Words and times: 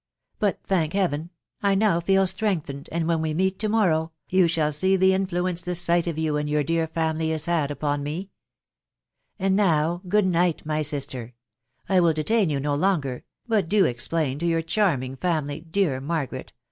But, 0.39 0.57
thank 0.63 0.93
Heaven! 0.93 1.29
I 1.61 1.75
now 1.75 1.99
foal 1.99 2.25
strengthened, 2.25 2.89
and 2.91 3.07
when 3.07 3.21
we 3.21 3.35
meet: 3.35 3.59
tendsorrow 3.59 4.09
you 4.29 4.47
shall 4.47 4.71
see 4.71 4.95
the 4.95 5.11
taftueno* 5.11 5.61
the 5.63 5.75
sight 5.75 6.07
of 6.07 6.17
you 6.17 6.37
and 6.37 6.49
your 6.49 6.63
dear 6.63 6.87
family 6.87 7.29
has 7.29 7.47
h*£ 7.47 7.69
upon 7.69 8.03
toe* 8.03 8.23
And 9.37 9.59
wcw, 9.59 10.07
good 10.07 10.25
night, 10.25 10.65
my 10.65 10.81
sister!.... 10.81 11.35
I 11.87 11.99
will 11.99 12.13
detain 12.13 12.49
ytm. 12.49 12.63
no 12.63 12.73
longer.... 12.73 13.25
1ml; 13.47 13.69
do 13.69 13.85
explain 13.85 14.39
to 14.39 14.47
your 14.47 14.63
flharmirig 14.63 15.19
family, 15.19 15.59
dear 15.59 16.01
Margaret 16.01 16.51